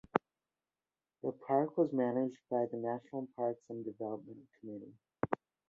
[1.21, 4.95] The park was managed by the National Parks and Development Committee.